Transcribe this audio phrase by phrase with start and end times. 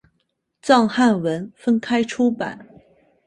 [0.63, 2.67] 藏汉文分开出版。